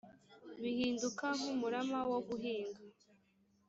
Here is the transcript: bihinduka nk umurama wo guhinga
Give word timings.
bihinduka 0.61 1.25
nk 1.37 1.45
umurama 1.53 1.99
wo 2.11 2.19
guhinga 2.27 2.81